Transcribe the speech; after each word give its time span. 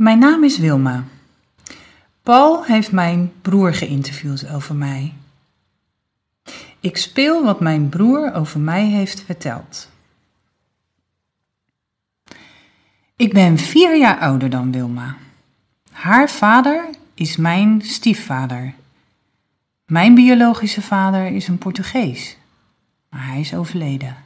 Mijn 0.00 0.18
naam 0.18 0.44
is 0.44 0.58
Wilma. 0.58 1.04
Paul 2.22 2.64
heeft 2.64 2.92
mijn 2.92 3.32
broer 3.42 3.74
geïnterviewd 3.74 4.48
over 4.48 4.74
mij. 4.74 5.14
Ik 6.80 6.96
speel 6.96 7.44
wat 7.44 7.60
mijn 7.60 7.88
broer 7.88 8.34
over 8.34 8.60
mij 8.60 8.84
heeft 8.84 9.22
verteld. 9.22 9.90
Ik 13.16 13.32
ben 13.32 13.58
vier 13.58 13.96
jaar 13.98 14.18
ouder 14.18 14.50
dan 14.50 14.72
Wilma. 14.72 15.16
Haar 15.90 16.30
vader 16.30 16.88
is 17.14 17.36
mijn 17.36 17.82
stiefvader. 17.82 18.74
Mijn 19.86 20.14
biologische 20.14 20.82
vader 20.82 21.26
is 21.26 21.48
een 21.48 21.58
Portugees, 21.58 22.36
maar 23.08 23.26
hij 23.26 23.40
is 23.40 23.54
overleden. 23.54 24.16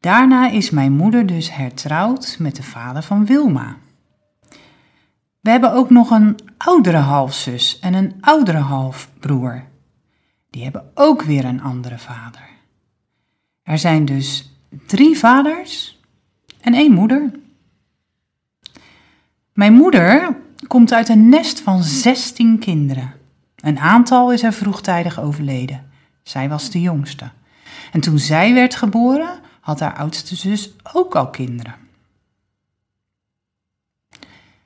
Daarna 0.00 0.48
is 0.48 0.70
mijn 0.70 0.92
moeder 0.92 1.26
dus 1.26 1.54
hertrouwd 1.54 2.36
met 2.38 2.56
de 2.56 2.62
vader 2.62 3.02
van 3.02 3.26
Wilma. 3.26 3.76
We 5.44 5.50
hebben 5.50 5.72
ook 5.72 5.90
nog 5.90 6.10
een 6.10 6.38
oudere 6.56 6.96
halfzus 6.96 7.78
en 7.78 7.94
een 7.94 8.14
oudere 8.20 8.58
halfbroer. 8.58 9.64
Die 10.50 10.62
hebben 10.62 10.90
ook 10.94 11.22
weer 11.22 11.44
een 11.44 11.62
andere 11.62 11.98
vader. 11.98 12.48
Er 13.62 13.78
zijn 13.78 14.04
dus 14.04 14.52
drie 14.86 15.18
vaders 15.18 16.00
en 16.60 16.74
één 16.74 16.92
moeder. 16.92 17.30
Mijn 19.52 19.72
moeder 19.72 20.36
komt 20.66 20.92
uit 20.92 21.08
een 21.08 21.28
nest 21.28 21.60
van 21.60 21.82
16 21.82 22.58
kinderen. 22.58 23.12
Een 23.56 23.78
aantal 23.78 24.32
is 24.32 24.42
er 24.42 24.52
vroegtijdig 24.52 25.20
overleden. 25.20 25.90
Zij 26.22 26.48
was 26.48 26.70
de 26.70 26.80
jongste. 26.80 27.30
En 27.92 28.00
toen 28.00 28.18
zij 28.18 28.54
werd 28.54 28.74
geboren, 28.74 29.38
had 29.60 29.80
haar 29.80 29.96
oudste 29.96 30.36
zus 30.36 30.74
ook 30.92 31.16
al 31.16 31.30
kinderen. 31.30 31.83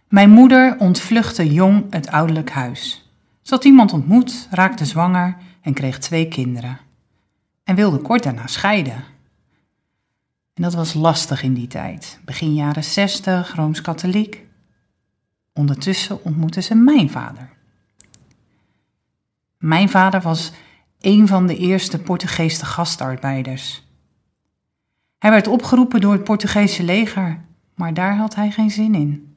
Mijn 0.08 0.30
moeder 0.30 0.78
ontvluchtte 0.78 1.52
jong 1.52 1.84
het 1.90 2.08
ouderlijk 2.08 2.50
huis. 2.50 3.10
Ze 3.42 3.54
had 3.54 3.64
iemand 3.64 3.92
ontmoet, 3.92 4.48
raakte 4.50 4.84
zwanger 4.84 5.36
en 5.60 5.74
kreeg 5.74 5.98
twee 5.98 6.28
kinderen. 6.28 6.78
En 7.64 7.74
wilde 7.74 7.98
kort 7.98 8.22
daarna 8.22 8.46
scheiden. 8.46 9.04
En 10.54 10.62
dat 10.62 10.74
was 10.74 10.94
lastig 10.94 11.42
in 11.42 11.54
die 11.54 11.66
tijd. 11.66 12.20
Begin 12.24 12.54
jaren 12.54 12.84
60, 12.84 13.54
rooms-katholiek. 13.54 14.46
Ondertussen 15.52 16.24
ontmoette 16.24 16.60
ze 16.60 16.74
mijn 16.74 17.10
vader. 17.10 17.50
Mijn 19.58 19.88
vader 19.88 20.20
was 20.20 20.52
een 21.00 21.26
van 21.26 21.46
de 21.46 21.56
eerste 21.56 21.98
Portugese 21.98 22.64
gastarbeiders. 22.64 23.86
Hij 25.18 25.30
werd 25.30 25.46
opgeroepen 25.46 26.00
door 26.00 26.12
het 26.12 26.24
Portugese 26.24 26.82
leger, 26.82 27.44
maar 27.74 27.94
daar 27.94 28.16
had 28.16 28.34
hij 28.34 28.50
geen 28.50 28.70
zin 28.70 28.94
in. 28.94 29.27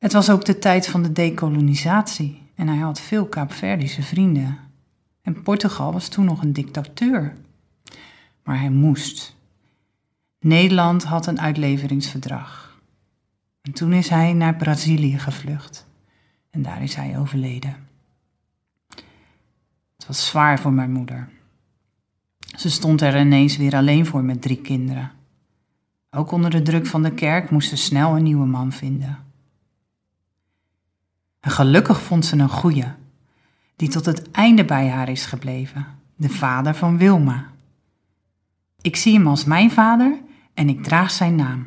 Het 0.00 0.12
was 0.12 0.30
ook 0.30 0.44
de 0.44 0.58
tijd 0.58 0.88
van 0.88 1.02
de 1.02 1.12
dekolonisatie 1.12 2.42
en 2.54 2.68
hij 2.68 2.76
had 2.76 3.00
veel 3.00 3.26
Kaapverdische 3.26 4.02
vrienden. 4.02 4.58
En 5.22 5.42
Portugal 5.42 5.92
was 5.92 6.08
toen 6.08 6.24
nog 6.24 6.42
een 6.42 6.52
dictateur. 6.52 7.36
Maar 8.44 8.58
hij 8.58 8.70
moest. 8.70 9.36
Nederland 10.38 11.04
had 11.04 11.26
een 11.26 11.40
uitleveringsverdrag. 11.40 12.80
En 13.60 13.72
toen 13.72 13.92
is 13.92 14.08
hij 14.08 14.32
naar 14.32 14.56
Brazilië 14.56 15.18
gevlucht. 15.18 15.86
En 16.50 16.62
daar 16.62 16.82
is 16.82 16.94
hij 16.94 17.18
overleden. 17.18 17.76
Het 19.96 20.06
was 20.06 20.26
zwaar 20.26 20.60
voor 20.60 20.72
mijn 20.72 20.92
moeder. 20.92 21.28
Ze 22.38 22.70
stond 22.70 23.00
er 23.00 23.20
ineens 23.20 23.56
weer 23.56 23.74
alleen 23.74 24.06
voor 24.06 24.24
met 24.24 24.42
drie 24.42 24.60
kinderen. 24.60 25.10
Ook 26.10 26.30
onder 26.30 26.50
de 26.50 26.62
druk 26.62 26.86
van 26.86 27.02
de 27.02 27.14
kerk 27.14 27.50
moest 27.50 27.68
ze 27.68 27.76
snel 27.76 28.16
een 28.16 28.22
nieuwe 28.22 28.46
man 28.46 28.72
vinden. 28.72 29.28
Gelukkig 31.40 32.02
vond 32.02 32.24
ze 32.24 32.36
een 32.36 32.48
goeie, 32.48 32.86
die 33.76 33.88
tot 33.88 34.06
het 34.06 34.30
einde 34.30 34.64
bij 34.64 34.88
haar 34.88 35.08
is 35.08 35.24
gebleven, 35.24 35.86
de 36.16 36.28
vader 36.28 36.74
van 36.74 36.98
Wilma. 36.98 37.46
Ik 38.80 38.96
zie 38.96 39.14
hem 39.14 39.26
als 39.26 39.44
mijn 39.44 39.70
vader 39.70 40.18
en 40.54 40.68
ik 40.68 40.82
draag 40.82 41.10
zijn 41.10 41.34
naam. 41.34 41.66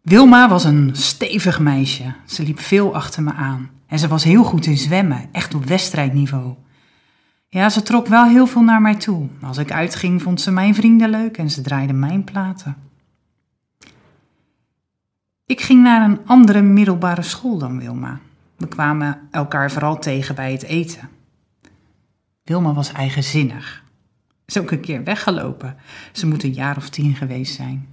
Wilma 0.00 0.48
was 0.48 0.64
een 0.64 0.90
stevig 0.92 1.60
meisje. 1.60 2.14
Ze 2.24 2.42
liep 2.42 2.60
veel 2.60 2.94
achter 2.94 3.22
me 3.22 3.32
aan. 3.32 3.70
En 3.86 3.98
ze 3.98 4.08
was 4.08 4.24
heel 4.24 4.44
goed 4.44 4.66
in 4.66 4.76
zwemmen, 4.76 5.28
echt 5.32 5.54
op 5.54 5.64
wedstrijdniveau. 5.64 6.54
Ja, 7.48 7.68
ze 7.68 7.82
trok 7.82 8.06
wel 8.06 8.24
heel 8.24 8.46
veel 8.46 8.62
naar 8.62 8.80
mij 8.80 8.94
toe. 8.94 9.28
Als 9.42 9.58
ik 9.58 9.72
uitging, 9.72 10.22
vond 10.22 10.40
ze 10.40 10.50
mijn 10.50 10.74
vrienden 10.74 11.10
leuk 11.10 11.38
en 11.38 11.50
ze 11.50 11.60
draaide 11.60 11.92
mijn 11.92 12.24
platen. 12.24 12.76
Ik 15.48 15.60
ging 15.60 15.82
naar 15.82 16.10
een 16.10 16.20
andere 16.26 16.62
middelbare 16.62 17.22
school 17.22 17.58
dan 17.58 17.78
Wilma. 17.78 18.18
We 18.56 18.68
kwamen 18.68 19.28
elkaar 19.30 19.70
vooral 19.70 19.98
tegen 19.98 20.34
bij 20.34 20.52
het 20.52 20.62
eten. 20.62 21.08
Wilma 22.44 22.72
was 22.72 22.92
eigenzinnig. 22.92 23.84
Is 24.46 24.58
ook 24.58 24.70
een 24.70 24.80
keer 24.80 25.04
weggelopen. 25.04 25.76
Ze 26.12 26.26
moet 26.26 26.42
een 26.42 26.52
jaar 26.52 26.76
of 26.76 26.88
tien 26.88 27.14
geweest 27.14 27.54
zijn. 27.54 27.88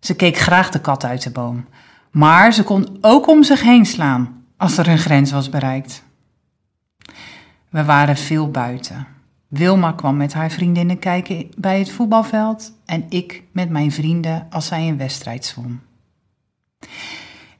Ze 0.00 0.16
keek 0.16 0.36
graag 0.36 0.70
de 0.70 0.80
kat 0.80 1.04
uit 1.04 1.22
de 1.22 1.30
boom, 1.30 1.66
maar 2.10 2.52
ze 2.52 2.62
kon 2.62 2.98
ook 3.00 3.28
om 3.28 3.42
zich 3.42 3.62
heen 3.62 3.86
slaan 3.86 4.44
als 4.56 4.78
er 4.78 4.88
een 4.88 4.98
grens 4.98 5.30
was 5.30 5.48
bereikt. 5.48 6.04
We 7.68 7.84
waren 7.84 8.16
veel 8.16 8.50
buiten. 8.50 9.06
Wilma 9.50 9.92
kwam 9.92 10.16
met 10.16 10.32
haar 10.32 10.50
vriendinnen 10.50 10.98
kijken 10.98 11.50
bij 11.56 11.78
het 11.78 11.90
voetbalveld 11.90 12.72
en 12.84 13.06
ik 13.08 13.42
met 13.52 13.70
mijn 13.70 13.92
vrienden 13.92 14.46
als 14.50 14.66
zij 14.66 14.88
een 14.88 14.96
wedstrijd 14.96 15.44
zwom. 15.44 15.80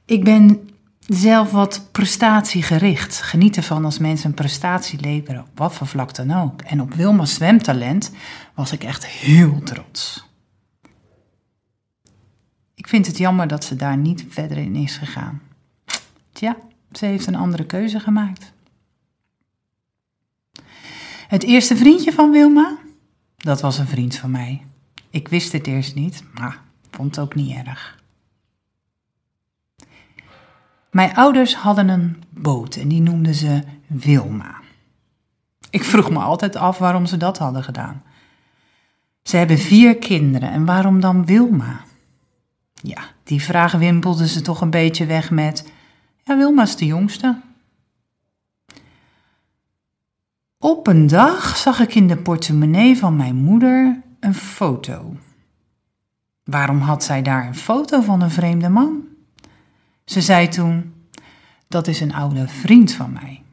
Ik 0.05 0.23
ben 0.23 0.69
zelf 0.99 1.51
wat 1.51 1.87
prestatiegericht. 1.91 3.21
Geniet 3.21 3.57
ervan 3.57 3.85
als 3.85 3.97
mensen 3.97 4.29
een 4.29 4.35
prestatie 4.35 4.99
leveren, 4.99 5.41
op 5.41 5.57
wat 5.57 5.73
voor 5.73 5.87
vlak 5.87 6.15
dan 6.15 6.31
ook. 6.31 6.61
En 6.61 6.81
op 6.81 6.93
Wilma's 6.93 7.33
zwemtalent 7.33 8.11
was 8.53 8.71
ik 8.71 8.83
echt 8.83 9.05
heel 9.07 9.61
trots. 9.63 10.29
Ik 12.75 12.87
vind 12.87 13.07
het 13.07 13.17
jammer 13.17 13.47
dat 13.47 13.63
ze 13.63 13.75
daar 13.75 13.97
niet 13.97 14.25
verder 14.29 14.57
in 14.57 14.75
is 14.75 14.97
gegaan. 14.97 15.41
Tja, 16.31 16.55
ze 16.91 17.05
heeft 17.05 17.27
een 17.27 17.35
andere 17.35 17.65
keuze 17.65 17.99
gemaakt. 17.99 18.53
Het 21.31 21.43
eerste 21.43 21.75
vriendje 21.75 22.11
van 22.11 22.31
Wilma, 22.31 22.77
dat 23.37 23.61
was 23.61 23.77
een 23.77 23.87
vriend 23.87 24.15
van 24.15 24.31
mij. 24.31 24.65
Ik 25.09 25.27
wist 25.27 25.51
het 25.51 25.67
eerst 25.67 25.95
niet, 25.95 26.23
maar 26.33 26.61
vond 26.89 27.15
het 27.15 27.25
ook 27.25 27.35
niet 27.35 27.55
erg. 27.55 27.99
Mijn 30.89 31.15
ouders 31.15 31.55
hadden 31.55 31.89
een 31.89 32.23
boot 32.29 32.75
en 32.75 32.87
die 32.87 33.01
noemden 33.01 33.35
ze 33.35 33.61
Wilma. 33.87 34.55
Ik 35.69 35.83
vroeg 35.83 36.09
me 36.09 36.19
altijd 36.19 36.55
af 36.55 36.77
waarom 36.77 37.05
ze 37.05 37.17
dat 37.17 37.37
hadden 37.37 37.63
gedaan. 37.63 38.03
Ze 39.23 39.37
hebben 39.37 39.57
vier 39.57 39.97
kinderen 39.97 40.51
en 40.51 40.65
waarom 40.65 40.99
dan 40.99 41.25
Wilma? 41.25 41.81
Ja, 42.73 43.01
die 43.23 43.41
vraag 43.41 43.71
wimpelden 43.71 44.27
ze 44.27 44.41
toch 44.41 44.61
een 44.61 44.69
beetje 44.69 45.05
weg 45.05 45.31
met: 45.31 45.71
Ja, 46.23 46.37
Wilma 46.37 46.61
is 46.61 46.75
de 46.75 46.85
jongste. 46.85 47.39
Op 50.63 50.87
een 50.87 51.07
dag 51.07 51.57
zag 51.57 51.79
ik 51.79 51.95
in 51.95 52.07
de 52.07 52.17
portemonnee 52.17 52.97
van 52.97 53.15
mijn 53.15 53.35
moeder 53.35 54.01
een 54.19 54.33
foto. 54.33 55.15
Waarom 56.43 56.79
had 56.79 57.03
zij 57.03 57.21
daar 57.21 57.47
een 57.47 57.55
foto 57.55 58.01
van 58.01 58.21
een 58.21 58.31
vreemde 58.31 58.69
man? 58.69 59.03
Ze 60.05 60.21
zei 60.21 60.47
toen: 60.47 60.93
Dat 61.67 61.87
is 61.87 61.99
een 61.99 62.13
oude 62.13 62.47
vriend 62.47 62.91
van 62.91 63.13
mij. 63.13 63.43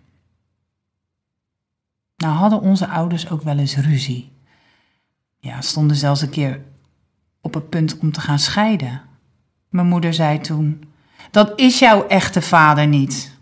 Nou 2.16 2.34
hadden 2.34 2.60
onze 2.60 2.88
ouders 2.88 3.30
ook 3.30 3.42
wel 3.42 3.58
eens 3.58 3.76
ruzie. 3.76 4.32
Ja, 5.38 5.60
stonden 5.60 5.96
zelfs 5.96 6.20
een 6.20 6.30
keer 6.30 6.64
op 7.40 7.54
het 7.54 7.68
punt 7.68 7.98
om 7.98 8.12
te 8.12 8.20
gaan 8.20 8.38
scheiden. 8.38 9.02
Mijn 9.68 9.86
moeder 9.86 10.14
zei 10.14 10.40
toen: 10.40 10.84
Dat 11.30 11.58
is 11.58 11.78
jouw 11.78 12.06
echte 12.06 12.42
vader 12.42 12.86
niet. 12.86 13.38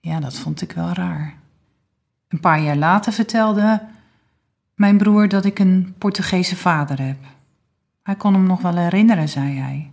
Ja, 0.00 0.20
dat 0.20 0.38
vond 0.38 0.62
ik 0.62 0.72
wel 0.72 0.92
raar. 0.92 1.39
Een 2.30 2.40
paar 2.40 2.60
jaar 2.60 2.76
later 2.76 3.12
vertelde 3.12 3.86
mijn 4.74 4.98
broer 4.98 5.28
dat 5.28 5.44
ik 5.44 5.58
een 5.58 5.94
Portugese 5.98 6.56
vader 6.56 7.00
heb. 7.00 7.16
Hij 8.02 8.16
kon 8.16 8.32
hem 8.32 8.46
nog 8.46 8.62
wel 8.62 8.76
herinneren, 8.76 9.28
zei 9.28 9.58
hij. 9.58 9.90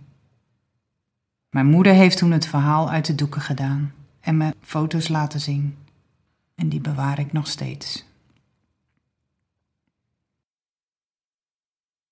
Mijn 1.50 1.66
moeder 1.66 1.92
heeft 1.92 2.18
toen 2.18 2.30
het 2.30 2.46
verhaal 2.46 2.90
uit 2.90 3.06
de 3.06 3.14
doeken 3.14 3.40
gedaan 3.40 3.92
en 4.20 4.36
me 4.36 4.54
foto's 4.60 5.08
laten 5.08 5.40
zien. 5.40 5.76
En 6.54 6.68
die 6.68 6.80
bewaar 6.80 7.18
ik 7.18 7.32
nog 7.32 7.46
steeds. 7.46 8.04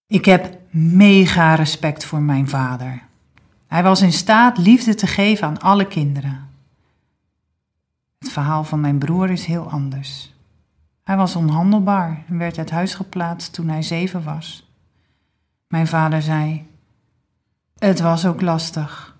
Ik 0.06 0.24
heb 0.24 0.58
mega 0.70 1.54
respect 1.54 2.04
voor 2.04 2.22
mijn 2.22 2.48
vader. 2.48 3.02
Hij 3.66 3.82
was 3.82 4.02
in 4.02 4.12
staat 4.12 4.58
liefde 4.58 4.94
te 4.94 5.06
geven 5.06 5.46
aan 5.46 5.60
alle 5.60 5.86
kinderen. 5.86 6.48
Het 8.36 8.44
verhaal 8.44 8.64
van 8.64 8.80
mijn 8.80 8.98
broer 8.98 9.30
is 9.30 9.44
heel 9.44 9.70
anders. 9.70 10.34
Hij 11.04 11.16
was 11.16 11.36
onhandelbaar 11.36 12.24
en 12.28 12.38
werd 12.38 12.58
uit 12.58 12.70
huis 12.70 12.94
geplaatst 12.94 13.52
toen 13.52 13.68
hij 13.68 13.82
zeven 13.82 14.24
was. 14.24 14.70
Mijn 15.68 15.86
vader 15.86 16.22
zei: 16.22 16.66
Het 17.78 18.00
was 18.00 18.26
ook 18.26 18.40
lastig. 18.40 19.16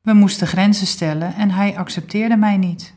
We 0.00 0.12
moesten 0.12 0.46
grenzen 0.46 0.86
stellen 0.86 1.34
en 1.34 1.50
hij 1.50 1.78
accepteerde 1.78 2.36
mij 2.36 2.56
niet. 2.56 2.94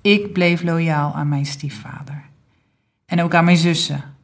Ik 0.00 0.32
bleef 0.32 0.62
loyaal 0.62 1.14
aan 1.14 1.28
mijn 1.28 1.46
stiefvader 1.46 2.24
en 3.06 3.22
ook 3.22 3.34
aan 3.34 3.44
mijn 3.44 3.56
zussen. 3.56 4.16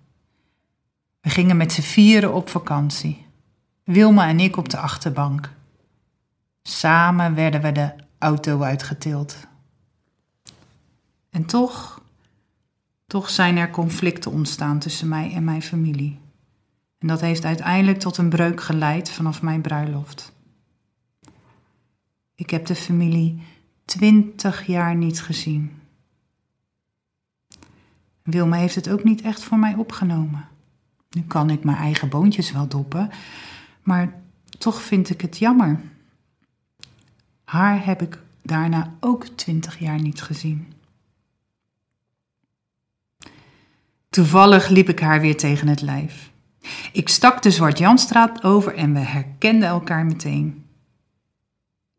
We 1.21 1.31
gingen 1.31 1.57
met 1.57 1.73
z'n 1.73 1.81
vieren 1.81 2.35
op 2.35 2.49
vakantie. 2.49 3.27
Wilma 3.85 4.29
en 4.29 4.41
ik 4.41 4.57
op 4.57 4.69
de 4.69 4.79
achterbank. 4.79 5.51
Samen 6.63 7.35
werden 7.35 7.63
we 7.63 7.73
de 7.73 8.09
auto 8.21 8.63
uitgetild. 8.63 9.37
En 11.31 11.45
toch, 11.45 12.03
toch 13.07 13.31
zijn 13.31 13.57
er 13.57 13.71
conflicten 13.71 14.31
ontstaan 14.31 14.79
tussen 14.79 15.09
mij 15.09 15.33
en 15.33 15.45
mijn 15.45 15.63
familie. 15.63 16.19
En 16.99 17.09
dat 17.09 17.21
heeft 17.21 17.45
uiteindelijk 17.45 17.99
tot 17.99 18.17
een 18.17 18.29
breuk 18.29 18.61
geleid 18.61 19.11
vanaf 19.11 19.43
mijn 19.43 19.61
bruiloft. 19.61 20.33
Ik 22.35 22.51
heb 22.51 22.67
de 22.67 22.75
familie 22.75 23.43
twintig 23.85 24.67
jaar 24.67 24.95
niet 24.95 25.23
gezien. 25.23 25.81
Wilma 28.23 28.57
heeft 28.57 28.75
het 28.75 28.89
ook 28.89 29.05
niet 29.05 29.21
echt 29.21 29.43
voor 29.43 29.59
mij 29.59 29.75
opgenomen. 29.75 30.49
Nu 31.11 31.23
kan 31.23 31.51
ik 31.51 31.65
mijn 31.65 31.77
eigen 31.77 32.09
boontjes 32.09 32.53
wel 32.53 32.69
doppen, 32.69 33.11
maar 33.83 34.15
toch 34.59 34.83
vind 34.83 35.11
ik 35.11 35.21
het 35.21 35.39
jammer. 35.39 35.81
Haar 37.51 37.85
heb 37.85 38.03
ik 38.03 38.19
daarna 38.43 38.93
ook 39.01 39.27
twintig 39.27 39.79
jaar 39.79 40.01
niet 40.01 40.23
gezien. 40.23 40.73
Toevallig 44.11 44.69
liep 44.69 44.89
ik 44.89 45.01
haar 45.01 45.21
weer 45.21 45.37
tegen 45.37 45.69
het 45.69 45.81
lijf. 45.81 46.31
Ik 46.93 47.09
stak 47.09 47.43
de 47.43 47.51
Zwart-Janstraat 47.51 48.43
over 48.43 48.75
en 48.75 48.93
we 48.93 48.99
herkenden 48.99 49.69
elkaar 49.69 50.07
meteen. 50.07 50.65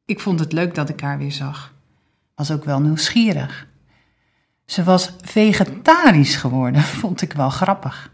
Ik 0.06 0.20
vond 0.20 0.40
het 0.40 0.52
leuk 0.52 0.76
dat 0.76 0.90
ik 0.90 1.02
haar 1.02 1.18
weer 1.18 1.32
zag. 1.32 1.74
Was 2.36 2.52
ook 2.52 2.66
wel 2.66 2.82
nieuwsgierig. 2.82 3.68
Ze 4.66 4.84
was 4.84 5.16
vegetarisch 5.22 6.36
geworden, 6.36 6.82
vond 7.02 7.22
ik 7.22 7.34
wel 7.34 7.50
grappig. 7.50 8.12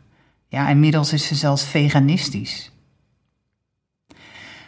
Ja, 0.47 0.69
inmiddels 0.69 1.13
is 1.13 1.27
ze 1.27 1.35
zelfs 1.35 1.63
veganistisch. 1.63 2.71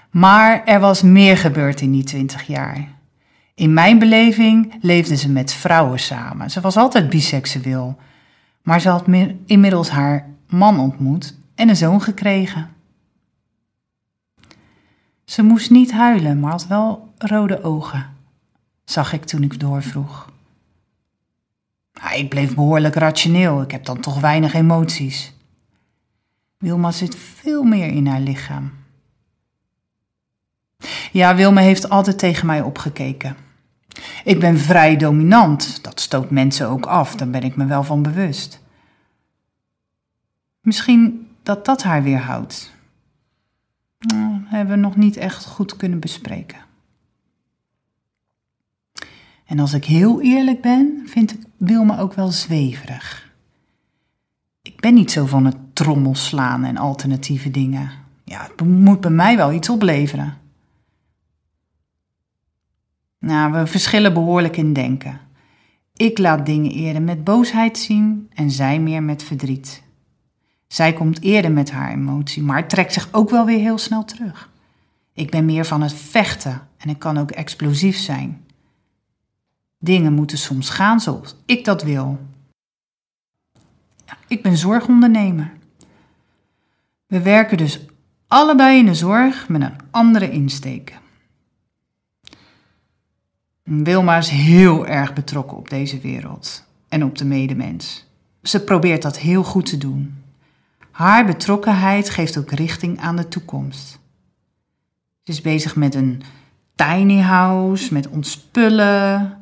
Maar 0.10 0.64
er 0.66 0.80
was 0.80 1.02
meer 1.02 1.38
gebeurd 1.38 1.82
in 1.82 1.92
die 1.92 2.04
twintig 2.04 2.48
jaar. 2.48 2.88
In 3.56 3.74
mijn 3.74 4.00
beleving 4.00 4.74
leefde 4.82 5.16
ze 5.16 5.30
met 5.30 5.54
vrouwen 5.54 6.00
samen. 6.00 6.52
Ze 6.52 6.62
was 6.62 6.78
altijd 6.78 7.10
biseksueel. 7.10 7.98
Maar 8.62 8.82
ze 8.82 8.90
had 8.90 9.06
inmiddels 9.46 9.90
haar 9.90 10.30
man 10.48 10.80
ontmoet 10.80 11.36
en 11.56 11.70
een 11.70 11.76
zoon 11.76 12.02
gekregen. 12.02 12.70
Ze 15.26 15.44
moest 15.44 15.70
niet 15.70 15.92
huilen, 15.92 16.40
maar 16.40 16.52
had 16.52 16.68
wel 16.68 17.14
rode 17.18 17.64
ogen, 17.64 18.16
zag 18.84 19.14
ik 19.14 19.26
toen 19.26 19.44
ik 19.44 19.60
doorvroeg. 19.60 20.30
Ik 22.16 22.30
bleef 22.30 22.56
behoorlijk 22.56 22.96
rationeel, 22.96 23.62
ik 23.62 23.72
heb 23.72 23.86
dan 23.86 24.00
toch 24.00 24.20
weinig 24.20 24.54
emoties. 24.54 25.34
Wilma 26.58 26.92
zit 26.92 27.16
veel 27.16 27.64
meer 27.64 27.88
in 27.88 28.08
haar 28.08 28.20
lichaam. 28.20 28.72
Ja, 31.12 31.36
Wilma 31.36 31.62
heeft 31.62 31.90
altijd 31.90 32.20
tegen 32.20 32.46
mij 32.46 32.62
opgekeken. 32.62 33.36
Ik 34.24 34.40
ben 34.40 34.58
vrij 34.58 34.98
dominant, 34.98 35.84
dat 35.84 36.00
stoot 36.00 36.30
mensen 36.30 36.68
ook 36.68 36.86
af, 36.86 37.16
daar 37.16 37.30
ben 37.30 37.44
ik 37.44 37.56
me 37.56 37.66
wel 37.66 37.84
van 37.84 38.02
bewust. 38.02 38.62
Misschien 40.62 41.28
dat 41.44 41.66
dat 41.66 41.84
haar 41.84 42.04
weerhoudt. 42.04 42.74
Nou, 44.00 44.42
hebben 44.46 44.76
we 44.76 44.82
nog 44.82 44.96
niet 44.96 45.18
echt 45.18 45.46
goed 45.46 45.76
kunnen 45.76 46.00
bespreken. 46.00 46.58
En 49.46 49.60
als 49.60 49.74
ik 49.74 49.86
heel 49.86 50.22
eerlijk 50.22 50.62
ben, 50.62 51.04
vind 51.06 51.32
ik 51.32 51.40
Wilma 51.58 52.00
ook 52.00 52.14
wel 52.14 52.32
zweverig. 52.32 53.32
Ik 54.62 54.80
ben 54.80 54.94
niet 54.94 55.12
zo 55.12 55.26
van 55.26 55.46
het 55.46 55.58
trommelslaan 55.74 56.64
en 56.64 56.78
alternatieve 56.78 57.52
dingen. 57.52 57.92
Ja, 58.24 58.42
het 58.42 58.68
moet 58.68 59.02
bij 59.02 59.12
mij 59.12 59.36
wel 59.36 59.52
iets 59.52 59.70
opleveren. 59.70 60.38
Nou, 63.20 63.52
we 63.52 63.68
verschillen 63.68 64.14
behoorlijk 64.14 64.58
in 64.58 64.74
denken. 64.74 65.20
Ik 65.94 66.18
laat 66.18 66.46
dingen 66.46 66.72
eerder 66.72 67.02
met 67.02 67.24
boosheid 67.24 67.78
zien 67.78 68.30
en 68.34 68.52
zij 68.52 68.80
meer 68.80 69.04
met 69.04 69.24
verdriet. 69.24 69.84
Zij 70.68 70.94
komt 70.94 71.22
eerder 71.22 71.52
met 71.52 71.72
haar 71.72 71.92
emotie, 71.92 72.44
maar 72.44 72.68
trekt 72.68 72.94
zich 72.94 73.08
ook 73.12 73.30
wel 73.30 73.46
weer 73.46 73.60
heel 73.60 73.78
snel 73.78 74.06
terug. 74.06 74.50
Ik 75.14 75.30
ben 75.30 75.46
meer 75.46 75.66
van 75.66 75.82
het 75.82 75.94
vechten 75.94 76.68
en 76.78 76.90
ik 76.90 77.00
kan 77.00 77.18
ook 77.18 77.32
explosief 77.32 77.98
zijn. 77.98 78.46
Dingen 79.78 80.14
moeten 80.14 80.38
soms 80.38 80.70
gaan 80.70 81.00
zoals 81.00 81.36
ik 81.46 81.66
dat 81.66 81.84
wil. 81.84 82.20
Ik 84.28 84.44
ben 84.44 84.58
zorgondernemer. 84.58 85.52
We 87.06 87.22
werken 87.22 87.58
dus 87.58 87.86
allebei 88.28 88.80
in 88.80 88.86
de 88.86 88.94
zorg 88.94 89.50
met 89.50 89.62
een 89.62 89.76
andere 89.92 90.32
insteek. 90.32 90.98
Wilma 93.70 94.18
is 94.18 94.30
heel 94.30 94.88
erg 94.88 95.14
betrokken 95.14 95.58
op 95.58 95.70
deze 95.70 96.00
wereld 96.00 96.66
en 96.88 97.04
op 97.04 97.18
de 97.18 97.26
medemens. 97.26 98.06
Ze 98.44 98.64
probeert 98.64 99.02
dat 99.02 99.18
heel 99.18 99.44
goed 99.44 99.66
te 99.66 99.78
doen. 99.78 100.24
Haar 100.92 101.26
betrokkenheid 101.26 102.10
geeft 102.10 102.38
ook 102.38 102.52
richting 102.52 103.00
aan 103.00 103.16
de 103.16 103.28
toekomst. 103.28 104.00
Ze 105.24 105.32
is 105.32 105.42
bezig 105.42 105.76
met 105.76 105.96
een 105.96 106.22
tiny 106.76 107.20
house, 107.20 107.94
met 107.94 108.08
ontspullen. 108.08 109.38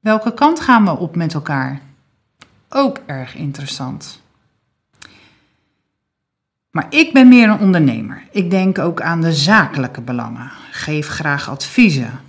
Welke 0.00 0.34
kant 0.34 0.60
gaan 0.60 0.84
we 0.84 0.96
op 0.96 1.16
met 1.16 1.34
elkaar? 1.34 1.80
Ook 2.68 3.00
erg 3.06 3.34
interessant. 3.34 4.22
Maar 6.70 6.86
ik 6.88 7.12
ben 7.12 7.28
meer 7.28 7.48
een 7.48 7.60
ondernemer. 7.60 8.22
Ik 8.30 8.50
denk 8.50 8.78
ook 8.78 9.00
aan 9.00 9.20
de 9.20 9.32
zakelijke 9.32 10.00
belangen. 10.00 10.50
Geef 10.70 11.08
graag 11.08 11.48
adviezen. 11.48 12.25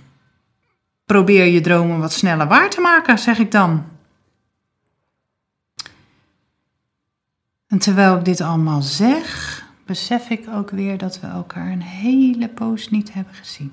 Probeer 1.08 1.46
je 1.46 1.60
dromen 1.60 1.98
wat 1.98 2.12
sneller 2.12 2.48
waar 2.48 2.70
te 2.70 2.80
maken, 2.80 3.18
zeg 3.18 3.38
ik 3.38 3.50
dan. 3.50 3.84
En 7.66 7.78
terwijl 7.78 8.16
ik 8.16 8.24
dit 8.24 8.40
allemaal 8.40 8.82
zeg, 8.82 9.64
besef 9.86 10.30
ik 10.30 10.48
ook 10.48 10.70
weer 10.70 10.98
dat 10.98 11.20
we 11.20 11.26
elkaar 11.26 11.70
een 11.70 11.82
hele 11.82 12.48
poos 12.48 12.90
niet 12.90 13.12
hebben 13.12 13.34
gezien. 13.34 13.72